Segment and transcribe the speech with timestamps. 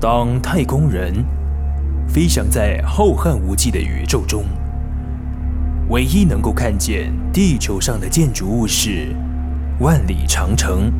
[0.00, 1.12] 当太空人
[2.08, 4.44] 飞翔在浩瀚无际的宇宙中，
[5.90, 9.14] 唯一能够看见地球上的建筑物是
[9.80, 10.90] 万里长城，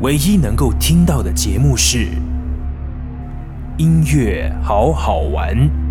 [0.00, 2.08] 唯一能够听到的节目是
[3.76, 5.87] 音乐好好玩。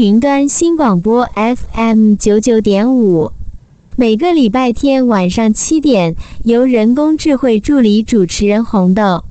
[0.00, 3.32] 云端新广播 FM 九九点五，
[3.96, 9.24] 每个礼拜天晚上七点，由人工智慧助理主持人红豆，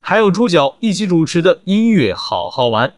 [0.00, 2.92] 还有猪脚一起主持的音乐好好玩。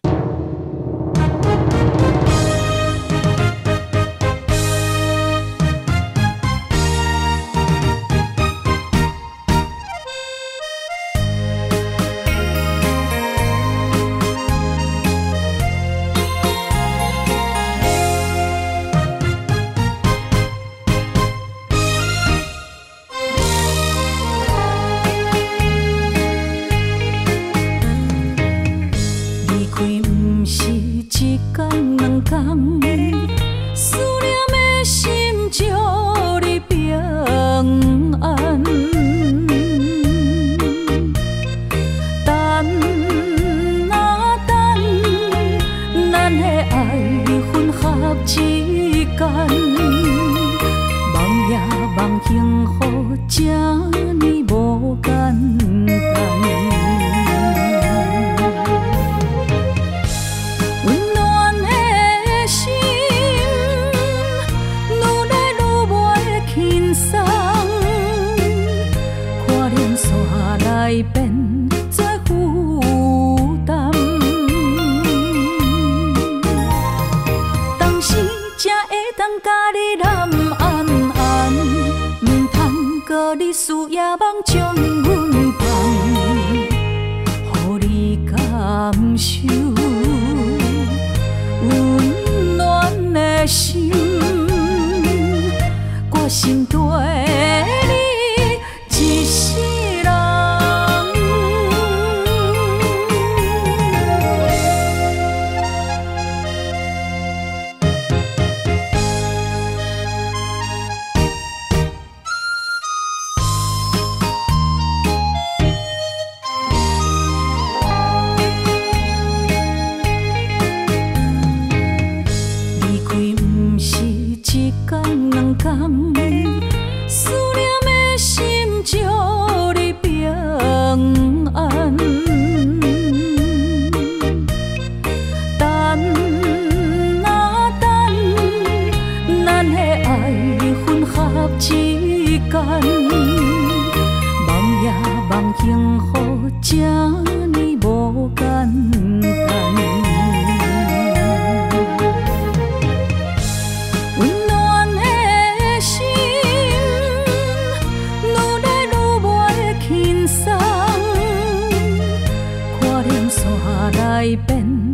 [164.35, 164.86] I.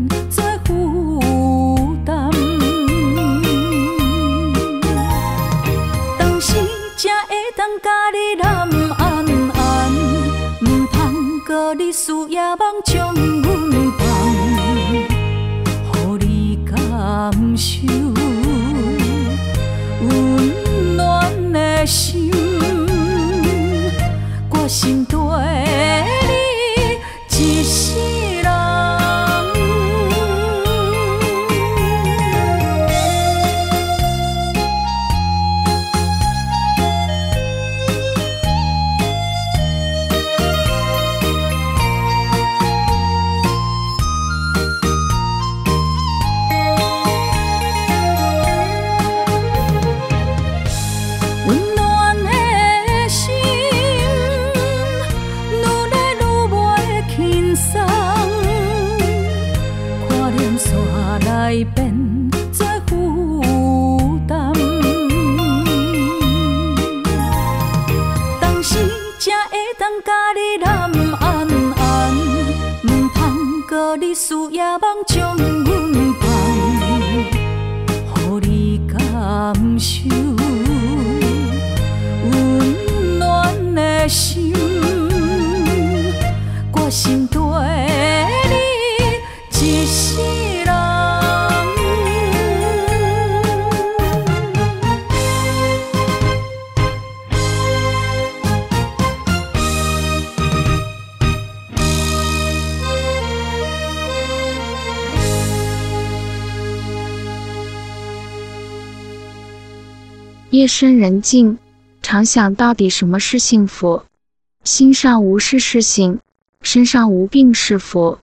[110.54, 111.58] 夜深人静，
[112.04, 114.04] 常想到底什么是幸福？
[114.64, 116.20] 心上无事是幸，
[116.62, 118.20] 身上无病是福。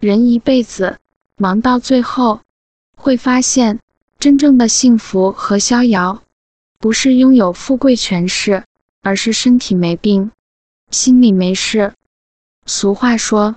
[0.00, 0.98] 人一辈子
[1.36, 2.40] 忙到最后，
[2.96, 3.78] 会发现
[4.18, 6.24] 真正的幸福和逍遥，
[6.80, 8.64] 不是拥有富贵权势，
[9.00, 10.32] 而是身体没病，
[10.90, 11.92] 心里没事。
[12.66, 13.54] 俗话说，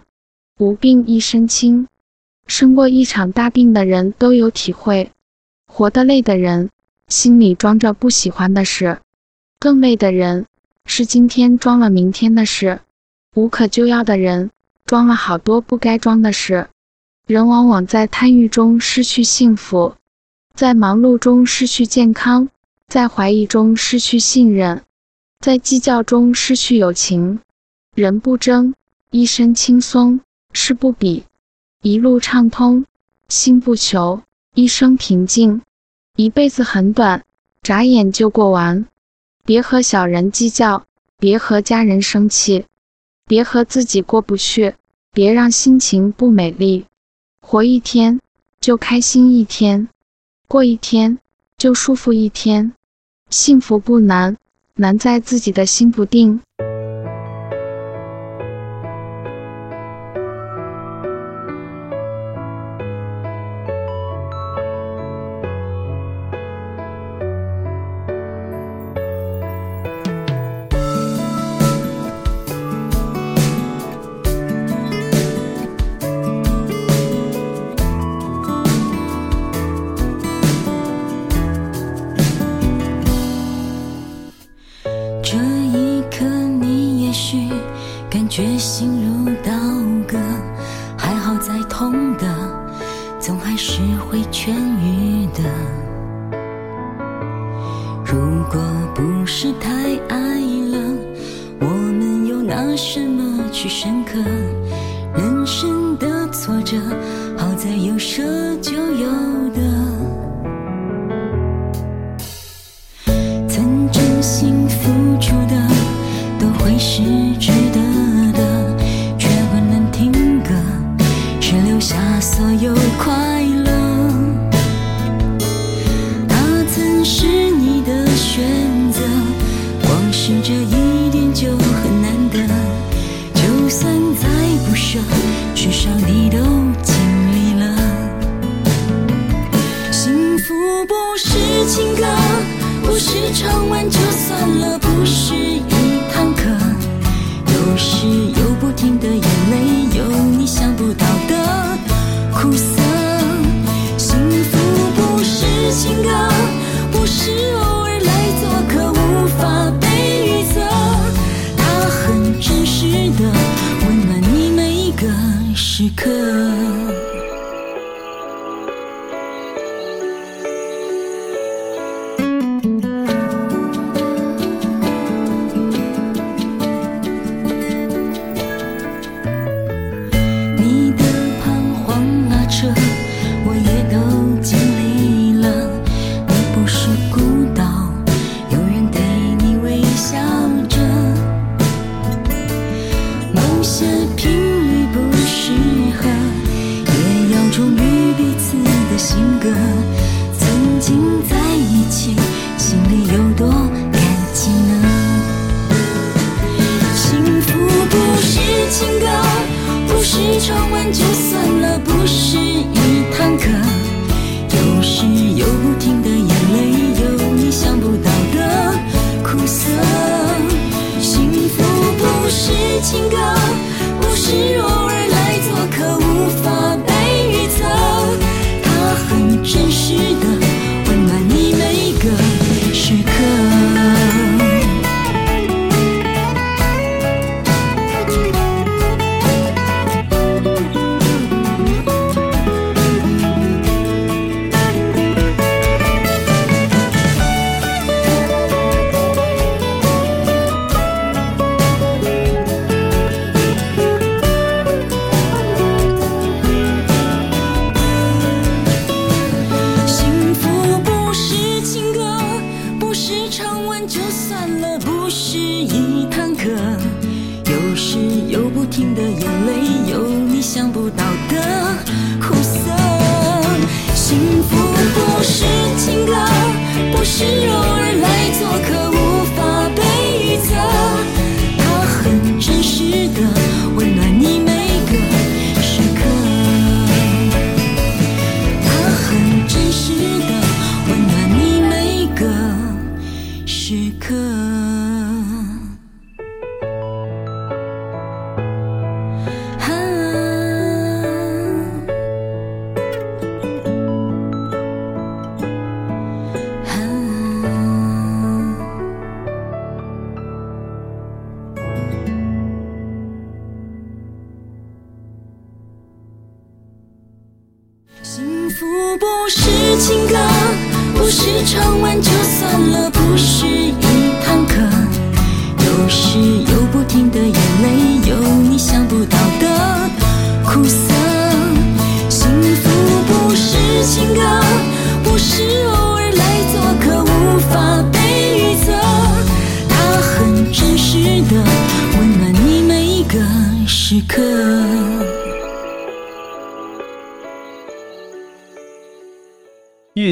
[0.60, 1.88] 无病一身轻。
[2.46, 5.10] 生过一场大病的人都有体会，
[5.66, 6.70] 活得累的人。
[7.12, 9.02] 心里装着不喜欢的事，
[9.60, 10.46] 更累的人
[10.86, 12.80] 是今天装了明天的事；
[13.36, 14.50] 无可救药的人
[14.86, 16.70] 装了好多不该装的事。
[17.28, 19.96] 人往往在贪欲中失去幸福，
[20.56, 22.48] 在忙碌中失去健康，
[22.88, 24.82] 在怀疑中失去信任，
[25.42, 27.42] 在计较中失去友情。
[27.94, 28.74] 人不争，
[29.10, 30.22] 一身轻松；
[30.54, 31.26] 事不比，
[31.82, 32.86] 一路畅通；
[33.28, 34.22] 心不求，
[34.54, 35.62] 一生平静。
[36.18, 37.24] 一辈子很短，
[37.62, 38.86] 眨眼就过完。
[39.46, 40.86] 别和小人计较，
[41.18, 42.66] 别和家人生气，
[43.26, 44.76] 别和自己过不去，
[45.14, 46.86] 别让心情不美丽。
[47.40, 48.20] 活一天
[48.60, 49.88] 就开心一天，
[50.48, 51.18] 过一天
[51.58, 52.74] 就舒服一天。
[53.30, 54.38] 幸福不难，
[54.76, 56.42] 难在自己的心不定。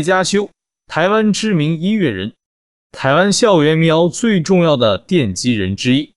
[0.10, 0.50] 家修，
[0.88, 2.34] 台湾知名音乐人，
[2.92, 6.14] 台湾校园民谣最重要的奠基人之一，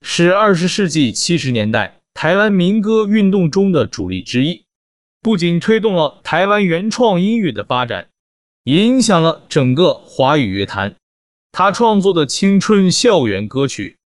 [0.00, 4.62] 是二十世纪七十年代台湾民歌运动中的主力之一，
[5.20, 8.06] 不仅推动了台湾原创音乐的发展，
[8.62, 10.94] 也影响了整个华语乐坛。
[11.50, 13.96] 他创作的青春校园歌曲，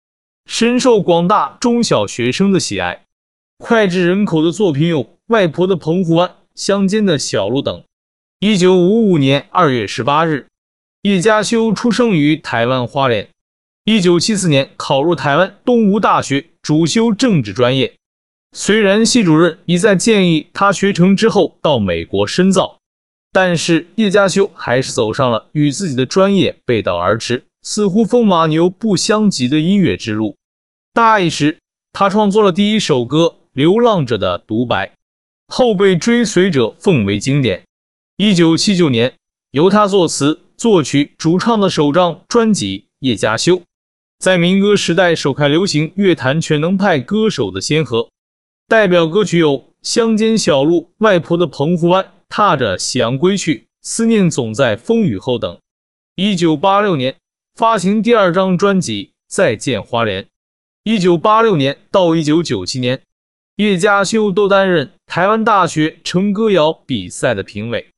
[0.47, 3.05] 深受广大中小学生的喜爱。
[3.59, 7.85] 脍炙人口的作品有《外婆的澎湖湾》《乡间的小路》等。
[8.48, 10.46] 一九五五年二月十八日，
[11.02, 13.26] 叶佳修出生于台湾花莲。
[13.84, 17.92] 一九七四年考入台湾东吴大学，主修政治专业。
[18.56, 22.78] 虽然系主任一再建议他学成之后到美国深造，
[23.32, 27.42] 但是叶佳修还是走上了与自己的专业背道而驰。
[27.62, 30.36] 似乎风马牛不相及的音乐之路。
[30.94, 31.58] 大一时，
[31.92, 33.24] 他创作了第一首歌
[33.54, 34.86] 《流浪者的独白》，
[35.48, 37.64] 后被追随者奉为经典。
[38.18, 39.12] 一九七九年，
[39.50, 43.56] 由他作词作曲主唱的首张专辑《叶佳修》，
[44.18, 48.08] 在民歌时代首开流行乐坛全能派歌手的先河。
[48.66, 55.58] 代表歌曲有《乡间小路》《外婆的澎湖湾》《踏着夕阳归去》《思念总在风雨后》等。
[56.14, 57.16] 一九八六年。
[57.54, 60.25] 发行第二张专辑《再见花莲》。
[60.85, 63.00] 一九八六年到一九九七年，
[63.56, 67.88] 叶佳修都担任台湾大学成歌谣比赛的评委。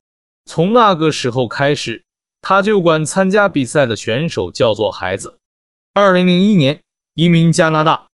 [0.49, 2.03] 从那个时候开始，
[2.41, 5.37] 他就管参加比赛的选手叫做孩子。
[5.93, 6.81] 二零零一年
[7.13, 8.07] 移民加拿大，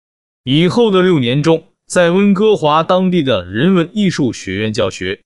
[0.43, 5.21] 以后的六年中，在温哥华当地的人文艺术学院教学，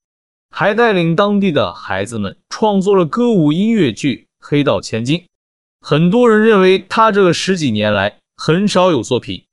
[0.49, 5.19] 还带领当地的孩子们创作了歌舞音乐剧《黑道千金》。
[5.79, 9.45] 很多人认为他这十几年来很少有作品，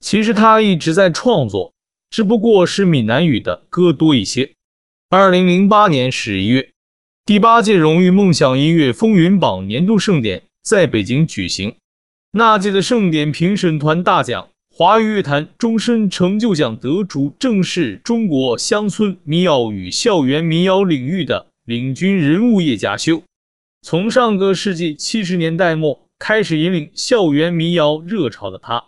[0.00, 1.72] 其实他一直在创作，
[2.10, 4.52] 只不过是闽南语的歌多一些。
[5.08, 6.72] 二零零八年十一月，
[7.26, 11.74] 第八届荣誉梦想音乐风云榜年度盛典在北京举行，
[12.30, 23.20] 那届的盛典评审团大奖华语乐坛终身成就奖得主正是中国乡村民谣与校园民谣领域的领军人物叶佳修。
[23.82, 28.84] 从上个世纪七十年代末开始引领校园民谣热潮的他，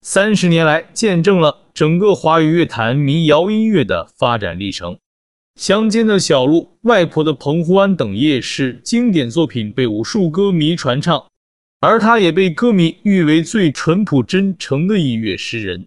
[0.00, 4.96] 三十年来见证了整个华语乐坛民谣音乐的发展历程。
[5.56, 11.26] 乡间的小路、外婆的澎湖湾等夜市经典作品被无数歌迷传唱，
[11.80, 15.86] 而他也被歌迷誉为最淳朴真诚的音乐诗人。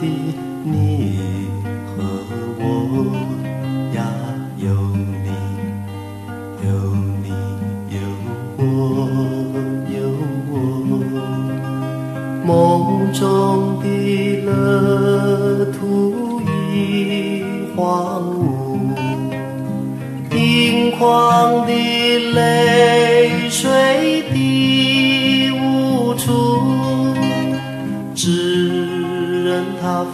[0.00, 0.06] 的
[0.64, 0.91] 你。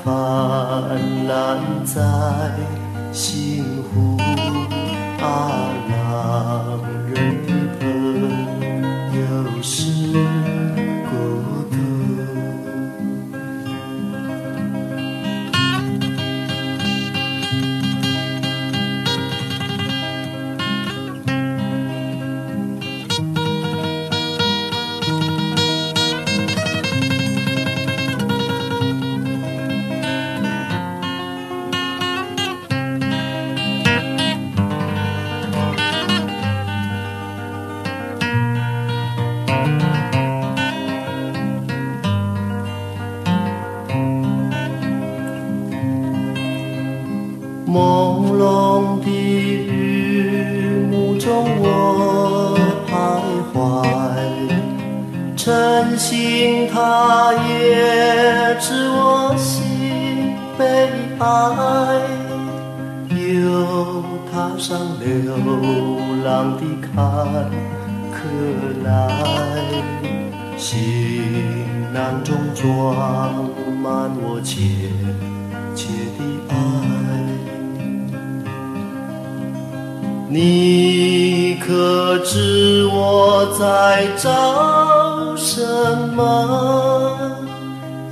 [0.05, 0.11] 只
[1.27, 2.78] 任它
[65.57, 65.65] 流
[66.25, 66.93] 浪的坎
[68.13, 68.17] 坷
[68.85, 68.89] 来，
[70.57, 70.67] 行
[71.93, 72.65] 囊中装
[73.83, 74.61] 满我切
[75.75, 76.53] 切的爱。
[80.31, 85.57] 你可知我在找什
[86.15, 86.19] 么？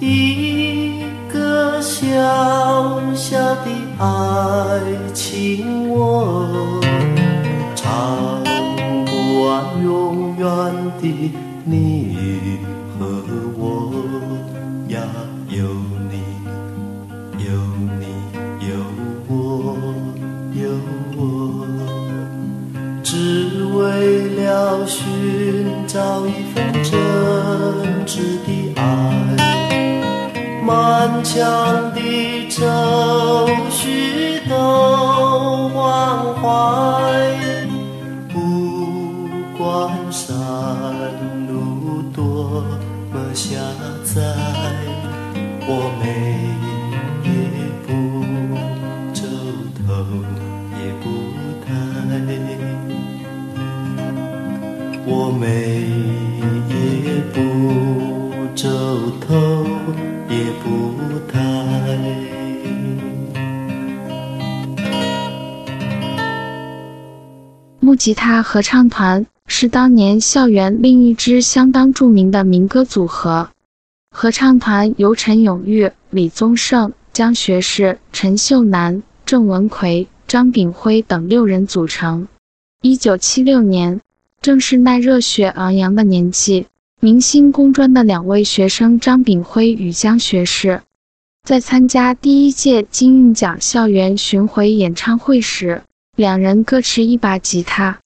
[0.01, 2.01] 一个小
[3.15, 3.69] 小的
[3.99, 4.81] 爱
[5.13, 6.81] 情窝，
[7.87, 8.43] 唱
[9.05, 9.11] 不
[9.45, 9.47] 完
[9.81, 10.45] 永远
[11.01, 11.05] 的
[11.65, 12.59] 你
[12.99, 13.07] 和
[13.57, 13.63] 我
[14.89, 14.99] 呀，
[15.49, 15.63] 有
[16.11, 16.15] 你，
[17.39, 17.47] 有
[18.01, 18.05] 你，
[18.67, 18.75] 有
[19.29, 19.33] 我，
[20.53, 20.61] 有
[21.17, 21.23] 我。
[23.05, 26.91] 只为了寻找一份真
[28.05, 28.83] 挚的爱，
[30.67, 37.46] 满腔的愁绪都忘怀。
[43.37, 43.61] 么狭
[44.03, 44.23] 窄，
[45.69, 45.71] 我
[46.01, 46.05] 每
[47.29, 47.29] 夜
[47.87, 47.89] 不
[49.13, 49.21] 走
[49.77, 49.85] 头
[50.79, 51.05] 也不
[51.67, 51.69] 抬。
[55.05, 55.45] 我每
[56.73, 56.75] 夜
[57.35, 57.37] 不
[58.55, 58.65] 走
[59.21, 59.29] 头
[60.31, 60.65] 也不
[61.31, 61.35] 抬。
[67.81, 73.51] 木吉他合唱团是当年校园另一支相当著名的民歌组合。
[74.11, 82.29] 合唱团由陈永玉、李宗盛、江学士、陈秀楠、郑文奎、张炳辉等六人组成。
[82.83, 84.01] 一九七六年。
[84.43, 86.67] 正是那热血昂扬的年纪，
[87.01, 90.83] 明星工专的两位学生张炳辉与江学士，
[91.43, 95.83] 在参加第一届金韵奖校园巡回演唱会时，
[96.15, 97.99] 两人各持一把吉他，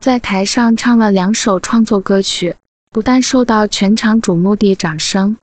[0.00, 2.56] 在台上唱了两首创作歌曲，
[2.90, 5.36] 不但受到全场瞩目的掌声，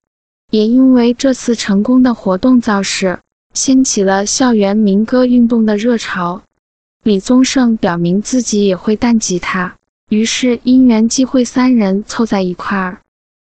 [0.49, 3.19] 也因为这次成功的活动造势，
[3.53, 6.41] 掀起了校园民歌运动的热潮。
[7.03, 9.75] 李宗盛表明自己也会弹吉他。
[10.09, 13.01] 于是因缘际会，三人凑在一块儿，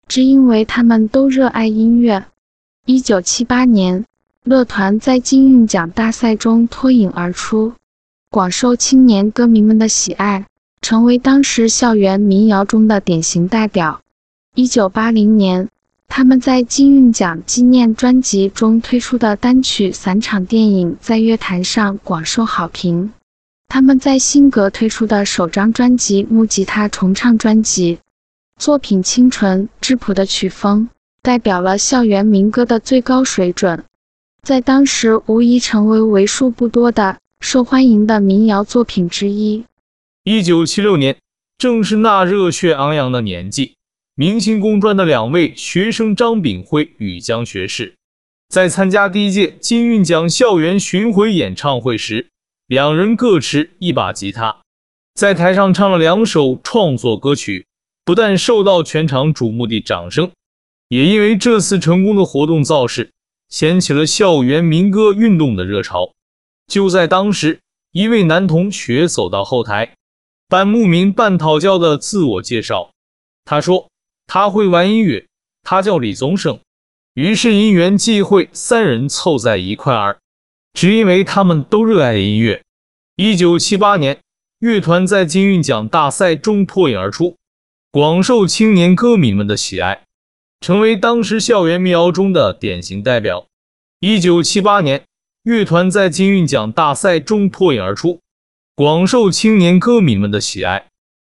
[0.10, 2.26] 只因为他们都热爱音乐。
[2.86, 4.04] 一九七八年，
[4.44, 7.72] 乐团在金韵奖大赛中脱颖而出，
[8.30, 10.46] 广受青年歌迷们的喜爱，
[10.88, 14.00] 成为当时校园民谣中的典型代表。
[14.56, 15.68] 一九八零年，
[16.08, 23.12] 他们在金韵奖纪念专辑中推出的单曲《散场电影》在乐坛上广受好评。
[23.68, 27.98] 他们在新格推出的首张专辑《木吉他重唱专辑》，
[28.58, 30.88] 作品清纯质朴的曲风，
[31.22, 33.84] 代表了校园民歌的最高水准，
[34.42, 39.66] 在当时无疑成为为数不多的受欢迎的民谣作品之一。
[40.30, 41.16] 一九七六年，
[41.58, 43.76] 正是那热血昂扬的年纪，
[44.14, 47.96] 明星工专的两位学生张炳辉与江学士，
[48.50, 52.28] 在参加第一届金韵奖校园巡回演唱会时。
[52.68, 54.58] 两人各持一把吉他，
[55.14, 57.66] 在台上唱了两首创作歌曲，
[58.04, 60.30] 不但受到全场瞩目的掌声，
[60.90, 63.12] 也因为这次成功的活动造势，
[63.48, 66.12] 掀起了校园民歌运动的热潮。
[66.68, 67.62] 就在当时，
[67.94, 69.94] 一位男同学走到后台，
[70.50, 72.92] 半牧民半讨教的自我介绍。
[73.44, 73.90] 他说
[74.26, 75.28] 他会玩音乐，
[75.62, 76.60] 他叫李宗盛。
[77.16, 80.20] 于是因缘际会，三人凑在一块儿。
[80.74, 82.62] 只因为他们都热爱音乐。
[83.16, 84.20] 一九七八年，
[84.60, 87.36] 乐团在金韵奖大赛中脱颖而出，
[87.92, 90.04] 广受青年歌迷们的喜爱，
[90.62, 93.48] 成为当时校园民谣中的典型代表。
[94.00, 95.04] 一九七八年，
[95.44, 98.20] 乐团在金韵奖大赛中脱颖而出，
[98.78, 100.90] 广受青年歌迷们的喜爱，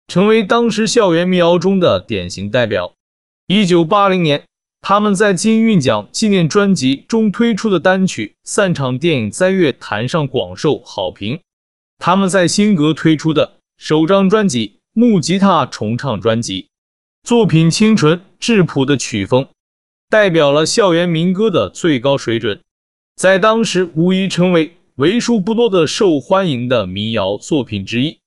[0.08, 2.92] 成为当时校园民谣中的典型代表。
[3.46, 4.42] 一九八零年。
[4.82, 11.40] 他们在金韵奖纪念专辑中推出的单曲《散场电影》在乐坛上广受好评。
[11.98, 16.62] 他们在新格推出的首张专辑《木吉他重唱专辑》，
[17.26, 19.48] 作品清纯质朴的曲风，
[20.10, 22.60] 代表了校园民歌的最高水准，
[23.16, 28.18] 在当时无疑成为为数不多的受欢迎的民谣作品之一。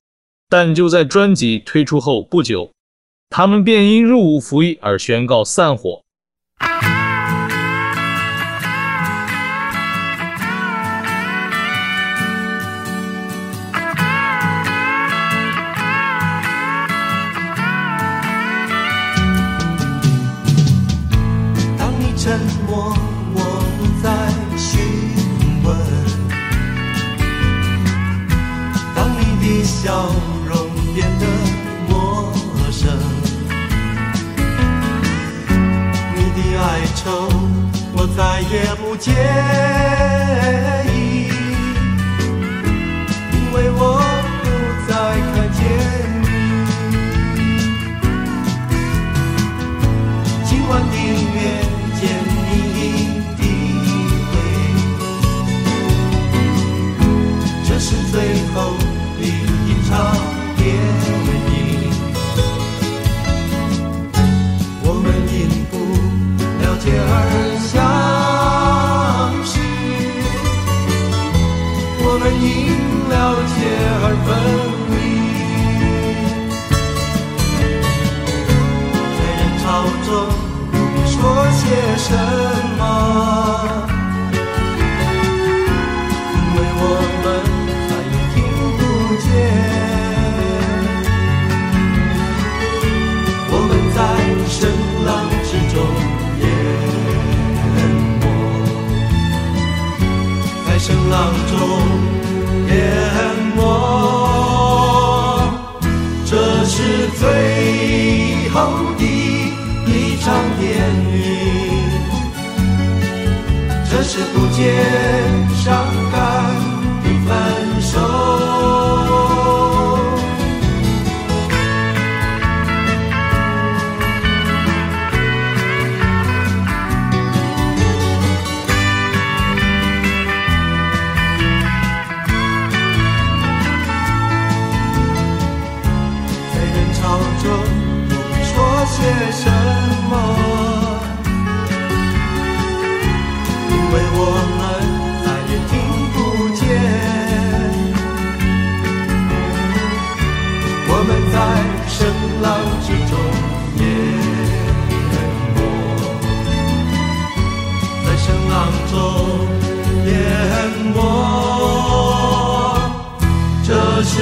[0.49, 2.71] 但就在专辑推出后不久，
[3.29, 6.01] 他们便因入伍服役而宣告散伙。
[21.77, 22.39] 当你沉
[29.83, 29.91] 笑
[30.47, 30.55] 容
[30.95, 31.25] 变得
[31.89, 32.31] 陌
[32.71, 32.87] 生，
[36.15, 36.63] 你的哀
[36.95, 37.03] 愁
[37.91, 39.11] 我再也不介
[40.89, 40.95] 意，
[43.33, 43.81] 因为我
[44.41, 44.45] 不
[44.87, 44.91] 再
[45.33, 45.61] 看见
[46.21, 46.25] 你。
[50.45, 50.95] 今晚的
[51.35, 51.37] 月
[51.99, 53.43] 见你的
[57.01, 57.03] 脸，
[57.67, 58.15] 这是最
[58.53, 58.55] 后
[60.57, 61.02] 别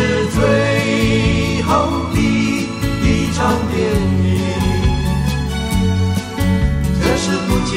[0.02, 1.70] 是最后
[2.12, 2.18] 的
[3.04, 3.40] 一场
[3.72, 3.78] 电
[4.26, 4.30] 影，
[7.00, 7.72] 这是不见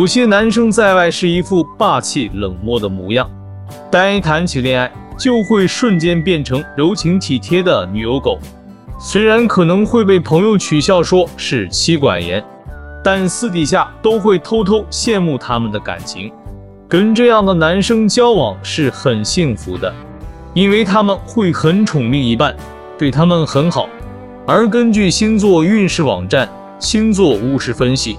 [0.00, 3.30] 有些男生在外是一副霸气冷漠的模样，
[3.90, 8.38] 但一谈起恋爱，就会瞬间变成柔情体贴的女友狗。
[8.98, 12.42] 虽然可能会被朋友取笑说是妻管严，
[13.04, 16.32] 但私底下都会偷偷羡慕他们的感情。
[16.88, 19.92] 跟这样的男生交往是很幸福的，
[20.54, 22.56] 因为他们会很宠另一半，
[22.96, 23.86] 对他们很好。
[24.46, 28.16] 而根据星座运势网站星座巫师分析，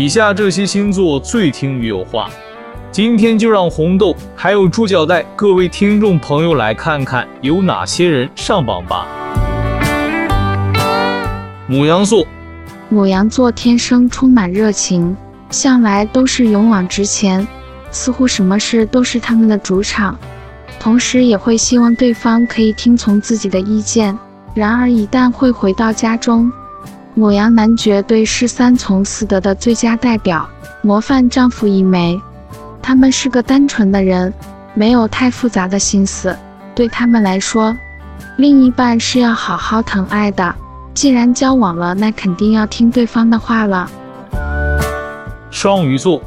[0.00, 2.30] 以下这些星座最听女友话。
[2.92, 9.08] 今天就让红豆还有猪脚带各位听众朋友来看看有哪些人上榜吧。
[11.66, 12.24] 母羊座，
[12.88, 15.16] 母羊座天生充满热情，
[15.50, 17.44] 向来都是勇往直前，
[17.90, 20.16] 似乎什么事都是他们的主场，
[20.78, 24.16] 同时也会希望对方可以听从自己的意见。
[24.54, 26.52] 然而一旦会回到家中，
[27.18, 30.48] 牡羊男爵对是三从四德的最佳代表，
[30.82, 32.16] 模范丈夫一枚。
[32.80, 34.32] 他们是个单纯的人，
[34.72, 36.38] 没有太复杂的心思。
[36.76, 37.76] 对他们来说，
[38.36, 40.54] 另一半是要好好疼爱的。
[40.94, 43.90] 既然交往了，那肯定要听对方的话了。
[45.50, 46.22] 双鱼座，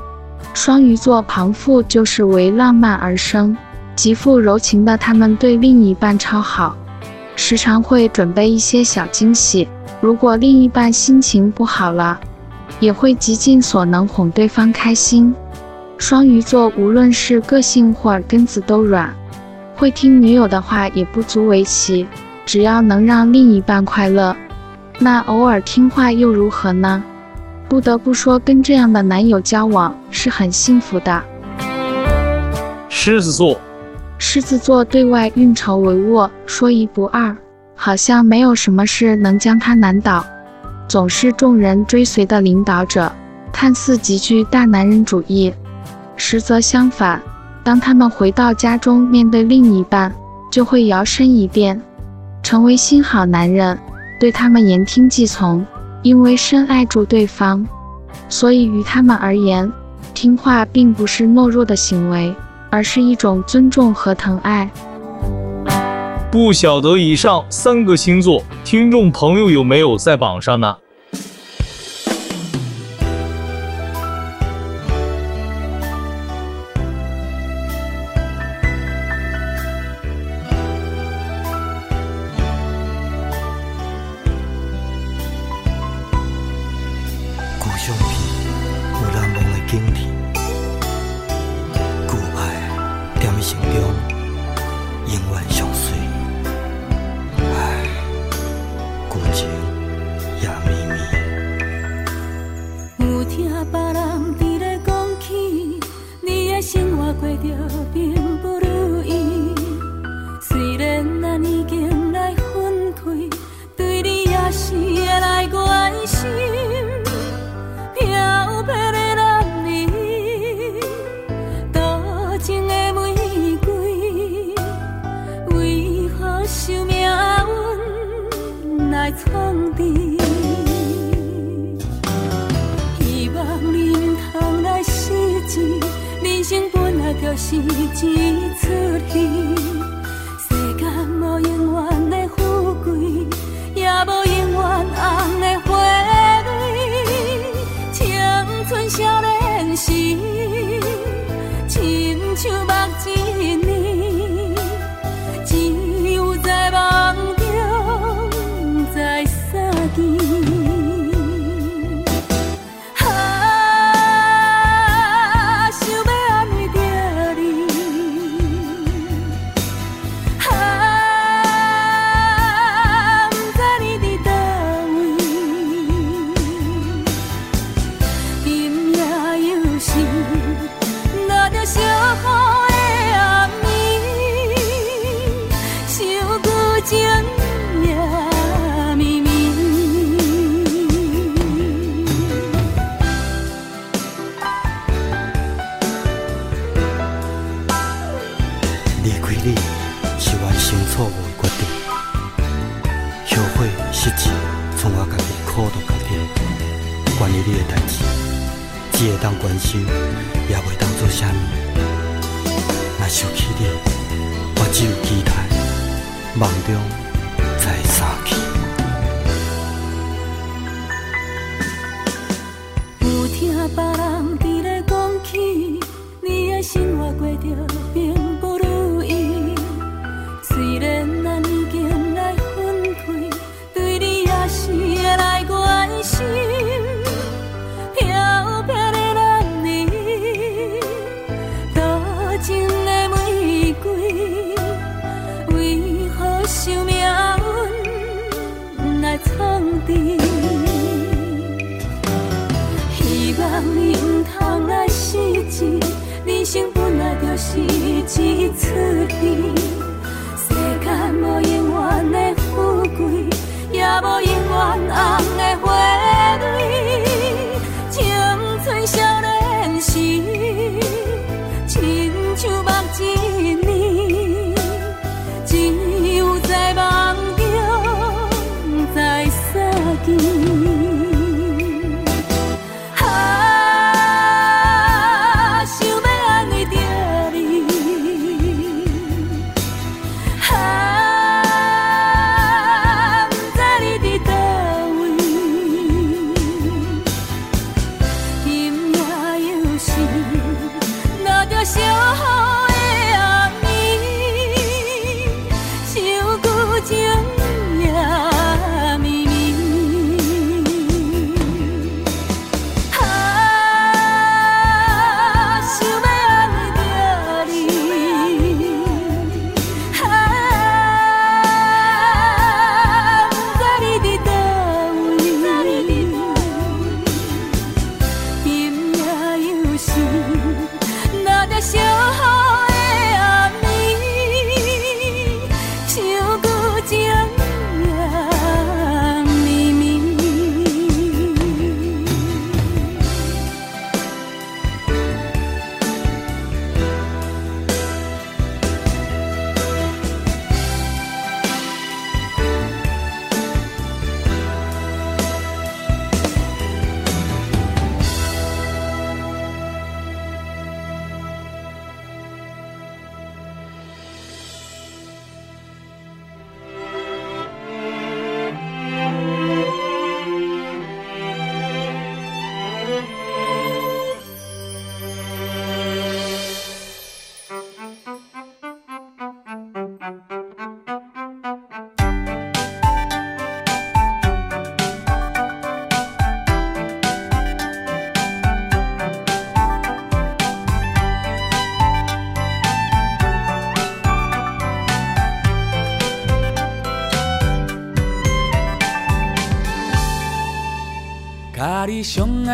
[0.53, 3.55] 双鱼座旁父就是为浪漫而生，
[3.95, 6.75] 极富柔情的他们对另一半超好，
[7.37, 9.69] 时常会准备一些小惊喜。
[10.01, 12.19] 如果另一半心情不好了，
[12.79, 15.33] 也会极尽所能哄对方开心。
[15.99, 19.15] 双鱼座无论是个性或耳根子都软，
[19.75, 22.07] 会听女友的话也不足为奇。
[22.47, 24.35] 只要能让另一半快乐，
[24.97, 27.03] 那偶尔听话又如何呢？
[27.69, 31.23] 不得不说，跟这样的男友交往是很幸福的。
[32.89, 33.61] 狮子座，
[34.17, 37.37] 狮子座对外运筹帷幄，说一不二，
[37.83, 40.23] 好像没有什么事能将他难倒，
[40.87, 43.11] 总是众人追随的领导者，
[43.51, 45.51] 看似极具大男人主义。
[46.15, 47.19] 实则相反，
[47.63, 50.13] 当他们回到家中，面对另一半，
[50.51, 51.81] 就会摇身一变，
[52.43, 53.75] 成为新好男人，
[54.19, 55.65] 对他们言听计从。
[56.03, 57.65] 因为深爱住对方，
[58.29, 59.71] 所以于他们而言，
[60.13, 62.35] 听话并不是懦弱的行为，
[62.69, 64.69] 而是一种尊重和疼爱。
[66.31, 70.77] 不晓得以上三个星座，听众朋友有没有在榜上呢？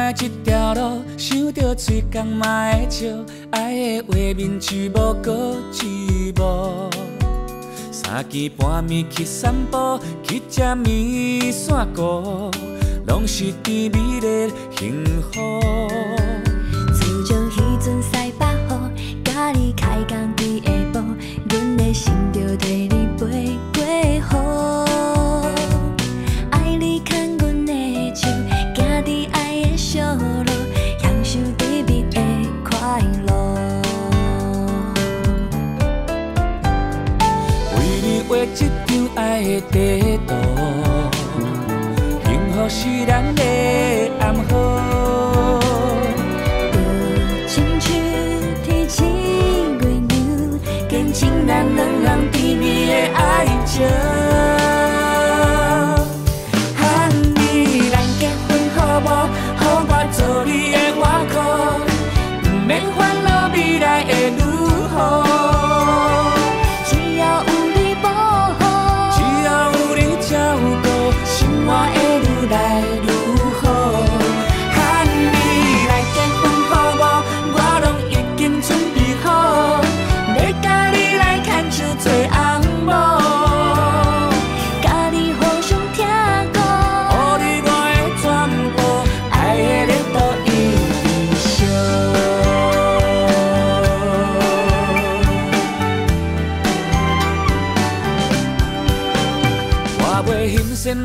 [0.07, 3.07] 相爱这条路，想着嘴角嘛会笑，
[3.51, 6.89] 爱的画面一幕过一幕。
[7.91, 12.49] 三更半暝去散步，去吃面线糊，
[13.05, 15.86] 拢是甜蜜的幸福。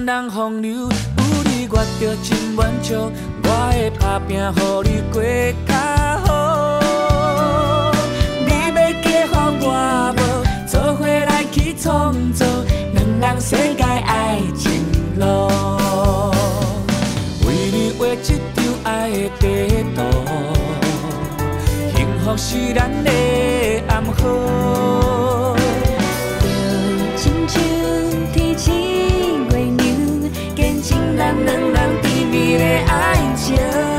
[0.04, 0.88] 人风流，有
[1.44, 3.12] 你我着真满足。
[3.44, 4.40] 我会打拼，予
[4.88, 5.22] 你过
[5.66, 5.70] 较
[6.24, 6.28] 好。
[8.44, 9.28] 你要嫁予
[9.60, 9.66] 我
[10.16, 10.18] 无？
[10.66, 12.44] 做伙来去创造
[12.94, 14.82] 两人世界爱情
[15.18, 15.24] 路。
[17.46, 19.98] 为你画一张爱的地图，
[21.94, 23.10] 幸福是咱的
[23.88, 24.22] 暗号。
[31.22, 33.91] 两人甜蜜的爱情。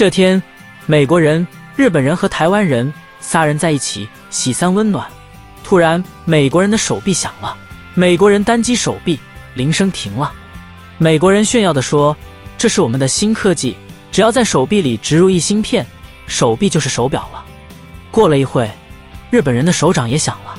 [0.00, 0.42] 这天，
[0.86, 1.46] 美国人、
[1.76, 2.90] 日本人和台湾人
[3.20, 5.06] 仨人在一起洗三温暖。
[5.62, 7.54] 突然，美国人的手臂响了。
[7.92, 9.20] 美国人单击手臂，
[9.52, 10.32] 铃声停了。
[10.96, 12.16] 美国人炫耀地说
[12.56, 13.76] ：“这是我们的新科技，
[14.10, 15.86] 只要在手臂里植入一芯片，
[16.26, 17.44] 手臂就是手表了。”
[18.10, 18.70] 过了一会，
[19.30, 20.58] 日本人的手掌也响了。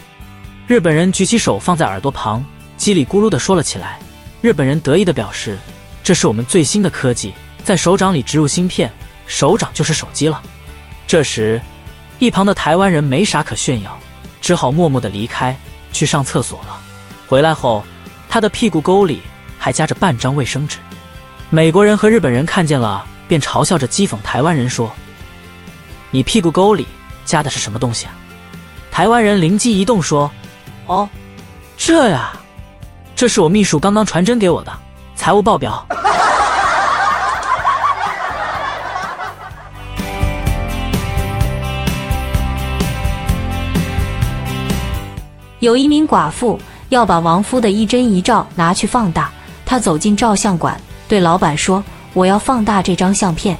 [0.68, 2.46] 日本人举起手放在耳朵旁，
[2.78, 3.98] 叽里咕噜地说了起来。
[4.40, 5.58] 日本人得意地表示
[6.04, 7.34] ：“这是我们最新的科技，
[7.64, 8.94] 在手掌里植入芯片。”
[9.26, 10.42] 手掌就是手机了。
[11.08, 11.62] 这时，
[12.20, 13.98] 一旁的台湾人没啥可炫耀，
[14.42, 15.58] 只好默默地离开
[15.92, 16.80] 去上厕所了。
[17.28, 17.84] 回来后，
[18.30, 19.22] 他的屁股沟里
[19.58, 20.78] 还夹着半张卫生纸。
[21.50, 24.92] 美国人和日本人看见了，便嘲笑着讥讽台湾人说
[26.12, 26.88] ：“你屁股沟里
[27.26, 28.14] 夹的是什么东西啊？”
[28.92, 30.32] 台湾人灵机一动说
[30.88, 31.10] ：“哦，
[31.78, 32.34] 这呀，
[33.16, 34.72] 这是我秘书刚刚传真给我的
[35.16, 35.86] 财务报表。”
[45.62, 46.60] 有一名寡妇
[46.90, 49.32] 要把亡夫的一帧遗照拿去放大，
[49.64, 50.76] 她走进照相馆，
[51.08, 51.84] 对老板说
[52.14, 53.56] ：“我要放大这张相片。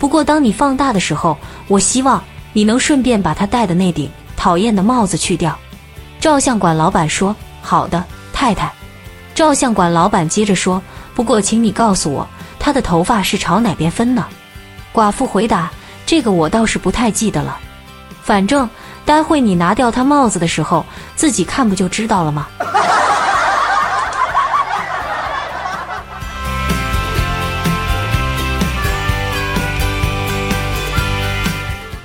[0.00, 2.22] 不过当你放大的时候，我希望
[2.52, 5.56] 你能顺便把他戴的那顶讨厌的帽子去掉。”
[6.18, 8.70] 照相馆老板说：“好的，太太。”
[9.32, 10.82] 照相馆老板接着说
[11.14, 12.26] ：“不过请你告诉我，
[12.58, 14.26] 他的头发是朝哪边分呢？”
[14.92, 15.70] 寡妇回答
[16.04, 17.56] ：“这个我倒是不太记得了，
[18.24, 18.68] 反正……”
[19.08, 20.84] 待会你拿掉他帽子的时候，
[21.16, 22.46] 自己看不就知道了吗？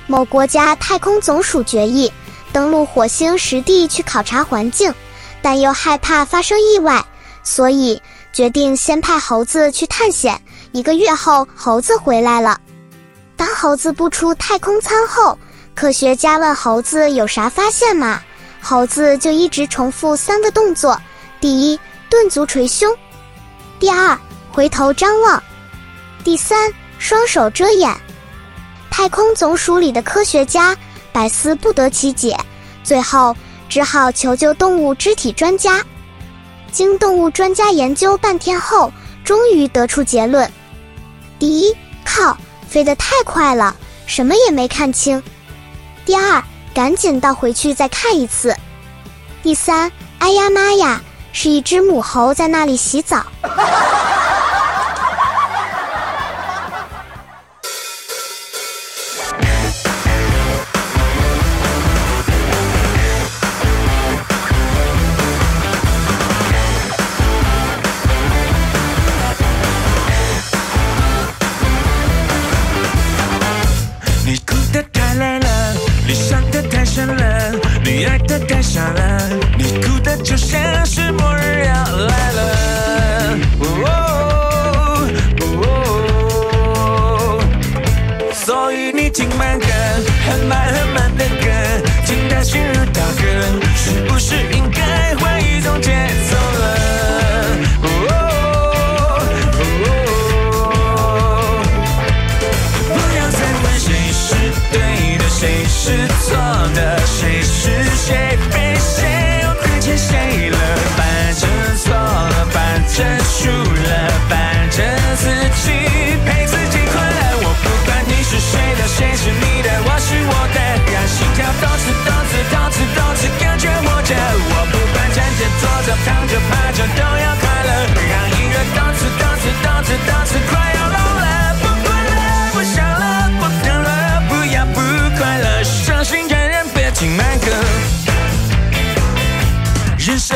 [0.06, 2.10] 某国家太空总署决议
[2.52, 4.90] 登陆火星实地去考察环境，
[5.42, 7.04] 但又害怕发生意外，
[7.42, 8.00] 所以
[8.32, 10.40] 决定先派猴子去探险。
[10.72, 12.58] 一个月后，猴子回来了。
[13.36, 15.38] 当猴子步出太空舱后，
[15.74, 18.22] 科学家问猴子有啥发现吗？
[18.60, 20.98] 猴子就一直重复三个动作：
[21.40, 22.88] 第一，顿足捶胸；
[23.78, 24.18] 第二，
[24.52, 25.38] 回头张望；
[26.22, 27.92] 第三，双手遮眼。
[28.88, 30.76] 太空总署里的科学家
[31.12, 32.38] 百思不得其解，
[32.84, 33.36] 最后
[33.68, 35.84] 只好求救动物肢体专家。
[36.70, 38.92] 经动物专家研究半天后，
[39.24, 40.48] 终于得出结论：
[41.38, 42.36] 第一，靠，
[42.68, 45.20] 飞得太快了，什么也没看清。
[46.06, 46.42] 第二，
[46.74, 48.54] 赶紧倒回去再看一次。
[49.42, 51.00] 第三，哎呀妈呀，
[51.32, 53.24] 是一只母猴在那里洗澡。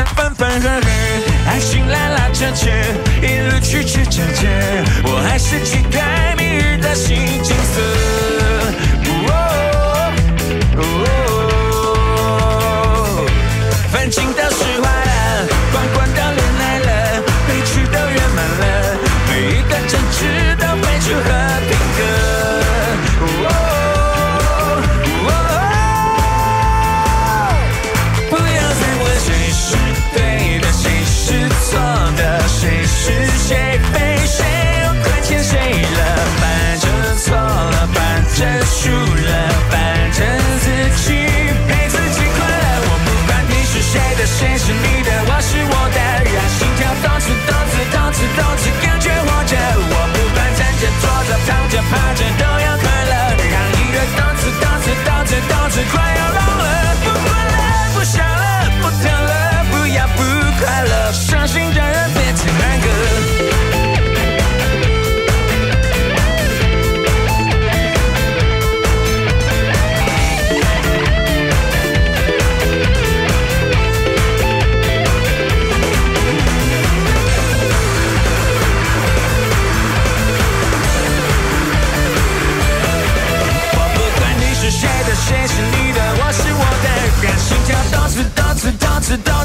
[0.05, 0.81] 分分合合
[1.47, 2.69] 爱情拉拉扯扯
[3.23, 4.47] 一路曲曲折折。
[5.05, 8.18] 我还是期待明日的新景色。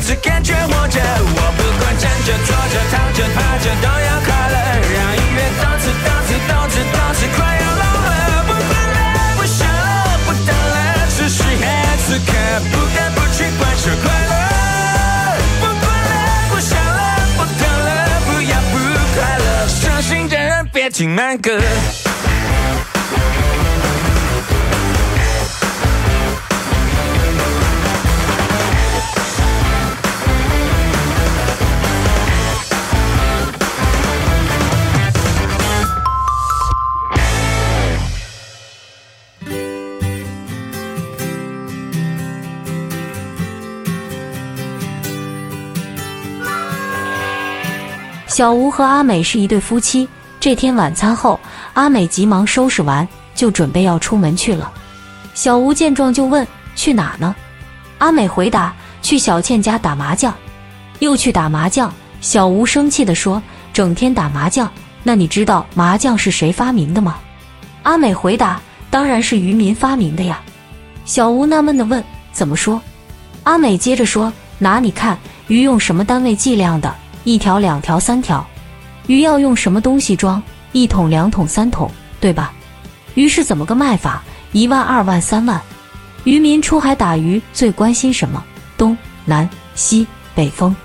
[0.02, 1.00] 次感觉活着。
[1.00, 4.56] 我不管站着、坐着、躺着、趴着，都要快乐。
[4.92, 8.44] 让音乐动次动次动次动次快要老了。
[8.46, 8.98] 不管了，
[9.38, 11.44] 不想了，不等了，此时
[12.06, 12.32] 此刻
[12.72, 14.34] 不得不去观察快乐。
[15.62, 16.12] 不管了，
[16.50, 17.00] 不想了，
[17.38, 17.88] 不等了，
[18.26, 18.76] 不要不
[19.16, 19.68] 快乐。
[19.68, 21.58] 伤心的人别听慢歌。
[48.34, 50.10] 小吴和阿美是一对夫妻。
[50.40, 51.40] 这天晚餐后，
[51.74, 54.74] 阿美急忙收拾完，就准备要出门去了。
[55.36, 57.36] 小吴见状就问：“去哪呢？”
[58.00, 58.74] 阿美回答
[59.04, 60.34] ：“去小倩家打麻将。”
[60.98, 61.94] 又去打麻将。
[62.22, 63.40] 小吴生气地说
[63.72, 64.68] ：“整天打麻将，
[65.04, 67.18] 那你知道麻将是谁发明的吗？”
[67.84, 68.60] 阿美回答
[68.90, 70.42] ：“当然是渔民发明的呀。”
[71.06, 72.04] 小吴纳闷地问
[72.34, 72.82] ：“怎么说？”
[73.44, 75.16] 阿美接着说：“拿你看，
[75.46, 76.92] 鱼用什么单位计量的？”
[77.24, 78.46] 一条、两条、三条，
[79.08, 80.42] 鱼要用什么东西装？
[80.72, 82.52] 一桶、两桶、三桶，对吧？
[83.14, 84.24] 鱼是怎么个卖法？
[84.52, 85.62] 一万、二万、三万。
[86.24, 88.44] 渔民出海打鱼最关心什么？
[88.78, 90.76] 东南西北风。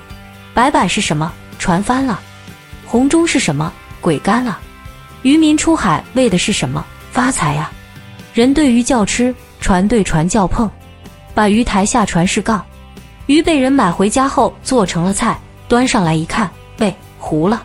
[0.52, 1.32] 白板是什么？
[1.58, 2.20] 船翻了。
[2.86, 3.72] 红中是什么？
[4.00, 4.58] 鬼干了。
[5.22, 6.84] 渔民出海为的是什么？
[7.10, 7.70] 发财呀。
[8.34, 10.70] 人对鱼叫吃，船对船叫碰。
[11.34, 12.64] 把鱼抬下船是杠。
[13.26, 15.38] 鱼被人买回家后做成了菜。
[15.68, 17.62] 端上来一看，喂，糊了。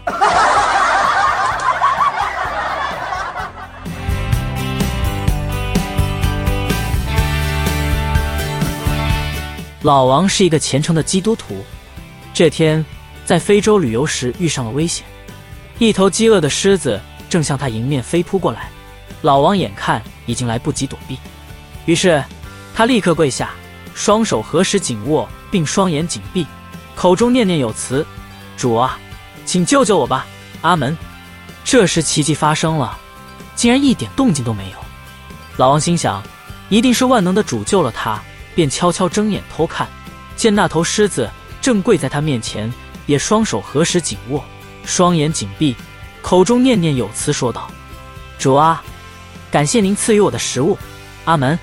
[9.83, 11.63] 老王是一个虔诚的基督徒。
[12.33, 12.85] 这天
[13.25, 15.05] 在非洲旅游时遇上了危险，
[15.79, 16.99] 一头饥饿的狮子
[17.29, 18.69] 正向他迎面飞扑过来。
[19.21, 21.17] 老王眼看已经来不及躲避，
[21.85, 22.21] 于是
[22.75, 23.51] 他立刻跪下，
[23.93, 26.45] 双手合十紧握，并双眼紧闭。
[26.95, 28.05] 口中念念有词
[28.55, 28.97] ：“主啊，
[29.45, 30.25] 请救救我吧！”
[30.61, 30.97] 阿门。
[31.63, 32.97] 这时奇迹发生了，
[33.55, 34.77] 竟然一点动静都没有。
[35.57, 36.21] 老王心想，
[36.69, 38.21] 一定是万能的主救了他，
[38.53, 39.87] 便悄悄睁眼偷看，
[40.35, 41.29] 见那头狮子
[41.61, 42.71] 正跪在他面前，
[43.05, 44.43] 也双手合十紧握，
[44.85, 45.75] 双眼紧闭，
[46.21, 47.69] 口中念念有词说道
[48.37, 48.83] ：“主啊，
[49.49, 50.77] 感谢您赐予我的食物。”
[51.25, 51.57] 阿门。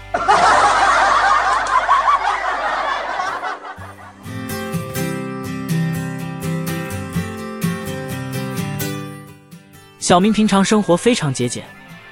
[10.11, 11.65] 小明平常生活非常节俭。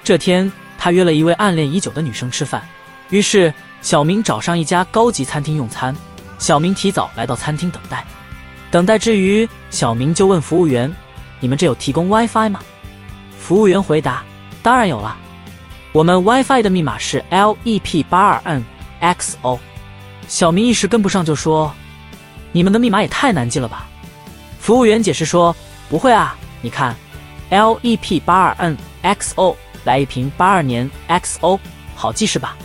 [0.05, 2.65] 这天，他约了一位暗恋已久的女生吃饭。
[3.09, 5.93] 于是，小明找上一家高级餐厅用餐。
[6.37, 8.05] 小明提早来到餐厅等待。
[8.71, 10.89] 等待之余，小明就问服务员
[11.41, 12.61] ：“你们这有提供 WiFi 吗？”
[13.37, 14.23] 服务员回答
[14.63, 15.17] ：“当然有了，
[15.91, 18.63] 我们 WiFi 的密码是 LEP 八二
[19.01, 19.59] NXO。”
[20.25, 21.75] 小明一时跟不上，就说
[22.53, 23.89] ：“你们的密码也太难记了吧？”
[24.57, 25.53] 服务员解释说
[25.91, 26.95] ：“不会啊，你看。”
[27.49, 31.59] LEP 八二 N XO，来一瓶八二年 XO，
[31.95, 32.55] 好记是吧？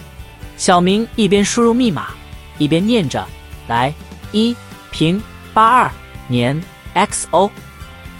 [0.56, 2.08] 小明一边输入密码，
[2.58, 3.26] 一边念着
[3.66, 3.92] ：“来
[4.32, 4.54] 一
[4.90, 5.20] 瓶
[5.52, 5.90] 八二
[6.28, 6.62] 年
[6.94, 7.50] XO。”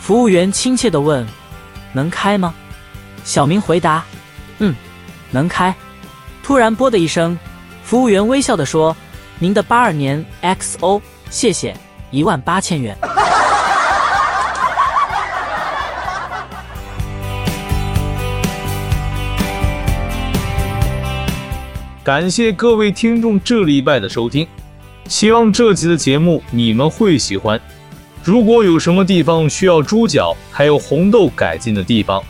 [0.01, 1.27] 服务员亲切地问
[1.95, 2.55] ：“能开吗？”
[3.25, 4.05] 小明回答
[4.59, 4.75] ：“嗯，
[5.31, 5.75] 能开。”
[6.43, 7.39] 突然“啵”的一声，
[7.83, 8.95] 服务员微笑地说
[9.39, 11.01] ：“您的八二年 XO，
[11.31, 11.75] 谢谢，
[12.11, 12.99] 一万八千元。”
[22.05, 24.47] 感谢各位听众这礼拜的收听，
[25.09, 27.59] 希望这集的节目你们会喜欢。
[28.23, 32.23] 如果有什么地方需要猪脚还有红豆改进的地方，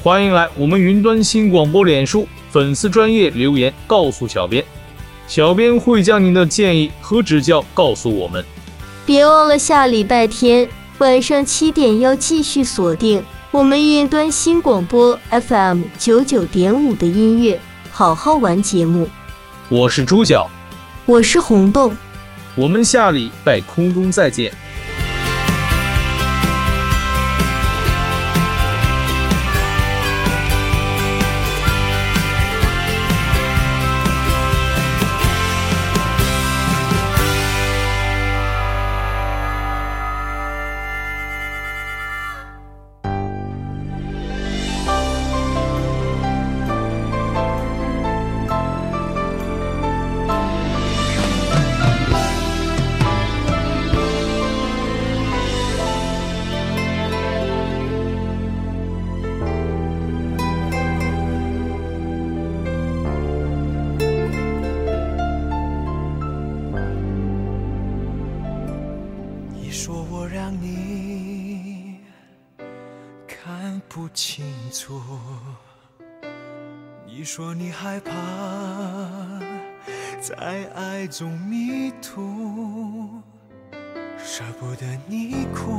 [0.00, 4.64] 欢迎来我们云端新广播脸书粉丝专业留言告诉小编，
[5.26, 8.44] 小编会将您的建议和指教告诉我们。
[9.04, 17.58] 别忘了下礼拜天晚上七点要继续锁定我们云端新广播 FM 九九点五的音乐。
[17.92, 19.08] 好好玩节目，
[19.68, 20.48] 我是猪脚，
[21.04, 21.92] 我是红豆，
[22.54, 24.52] 我们下礼拜空中再见。
[81.20, 83.20] 爱中迷途，
[84.16, 85.70] 舍不得你哭。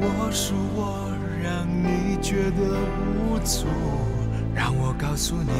[0.00, 3.66] 果是我让你觉得无助，
[4.54, 5.52] 让我告诉你，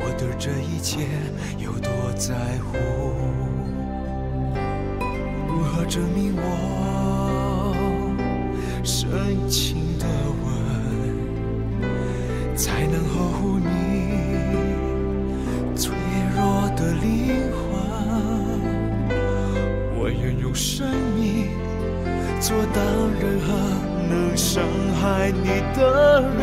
[0.00, 1.06] 我对这一切
[1.58, 2.76] 有多在乎。
[5.46, 7.72] 如何证明我
[8.82, 9.08] 深
[9.48, 10.08] 情的
[10.42, 10.50] 吻
[12.56, 13.70] 才能呵护你
[17.00, 17.58] 灵魂？
[19.96, 20.86] 我愿用生
[21.18, 21.48] 命
[22.40, 22.80] 做到
[23.20, 23.46] 任何
[24.08, 24.62] 能伤
[25.00, 26.40] 害你的人，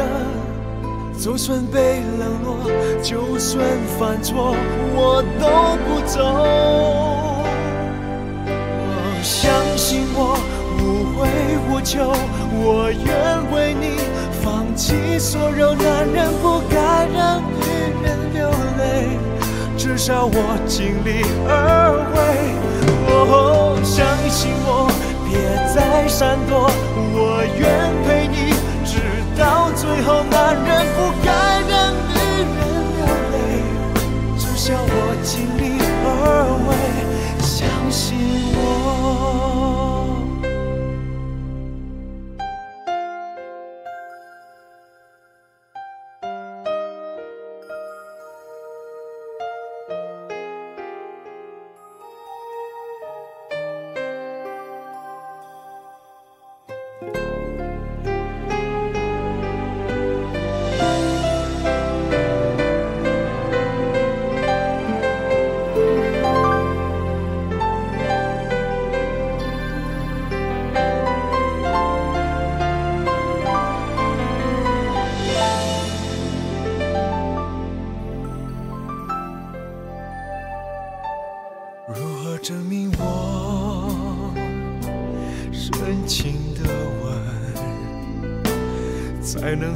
[1.20, 2.70] 就算被冷落，
[3.02, 3.64] 就算
[4.00, 4.56] 犯错，
[4.96, 6.16] 我都不走。
[8.90, 8.94] 我
[9.24, 10.38] 相信我，
[10.80, 10.82] 无
[11.18, 11.28] 悔
[11.68, 12.14] 无求，
[12.54, 13.08] 我愿
[13.52, 13.98] 为你
[14.44, 15.74] 放弃所有。
[15.74, 16.76] 男人不该
[17.14, 17.60] 让女
[18.04, 19.18] 人流泪，
[19.88, 22.18] 至少我尽力而为。
[23.08, 24.92] 哦，相信我，
[25.26, 25.40] 别
[25.74, 26.70] 再闪躲，
[27.16, 27.64] 我愿
[28.04, 28.52] 陪你
[28.84, 29.00] 直
[29.40, 30.24] 到最后。
[30.30, 31.32] 男人不该
[31.70, 32.14] 让女
[32.54, 32.60] 人
[32.98, 33.00] 流
[33.32, 33.36] 泪，
[34.38, 36.06] 至少我尽力而
[36.68, 36.70] 为。
[37.40, 37.56] 相
[37.90, 38.04] 信
[38.58, 38.87] 我。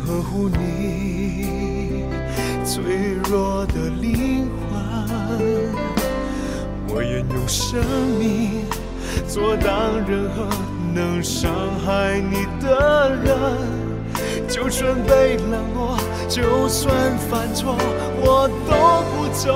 [0.05, 2.05] 呵护你
[2.65, 2.83] 脆
[3.29, 5.39] 弱的灵魂？
[6.93, 7.79] 我愿用生
[8.19, 8.65] 命
[9.27, 9.71] 阻挡
[10.07, 10.47] 任何
[10.93, 11.51] 能伤
[11.85, 13.31] 害你的人，
[14.47, 15.97] 就算被冷落，
[16.27, 17.75] 就算犯错，
[18.21, 19.47] 我都不走。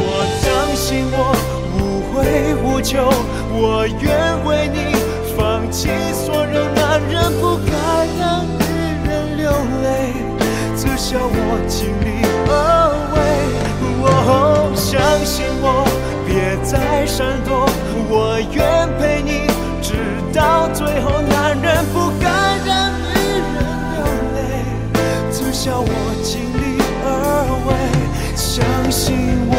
[0.00, 0.02] 我
[0.40, 1.16] 相信我
[1.76, 1.78] 无
[2.10, 2.16] 悔
[2.64, 3.08] 无求，
[3.52, 4.06] 我愿
[4.44, 4.76] 为你
[5.36, 6.58] 放弃所有。
[6.74, 7.56] 男人不
[11.10, 12.52] 叫，我尽力而
[13.14, 13.16] 为。
[14.04, 15.88] 哦，相信我，
[16.26, 17.66] 别再闪躲，
[18.10, 18.60] 我愿
[18.98, 19.48] 陪你
[19.80, 19.94] 直
[20.34, 21.22] 到最后。
[21.22, 22.28] 男人不该
[22.66, 23.08] 让女
[23.56, 23.56] 人
[23.94, 24.04] 流
[24.36, 24.38] 泪，
[25.32, 25.88] 至少我
[26.22, 27.08] 尽力而
[27.64, 27.68] 为。
[28.36, 29.16] 相信
[29.48, 29.56] 我。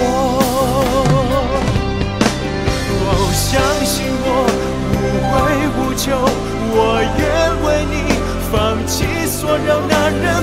[3.33, 4.45] 相信我，
[4.93, 4.93] 无
[5.25, 5.33] 悔
[5.73, 6.13] 无求，
[6.75, 6.77] 我
[7.17, 7.19] 愿
[7.65, 7.95] 为你
[8.51, 9.81] 放弃所有。
[9.89, 10.38] 男人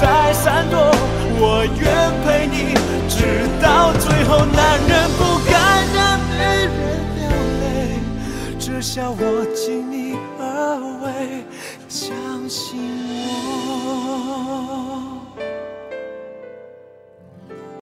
[0.00, 0.78] 再闪躲，
[1.38, 1.84] 我愿
[2.24, 2.72] 陪你
[3.06, 4.46] 直到最后。
[4.46, 5.52] 男人不该
[5.94, 6.72] 让女人
[7.18, 7.28] 流
[7.60, 7.62] 泪，
[8.58, 9.28] 至少我尽力而为。
[9.28, 9.59] 相信我。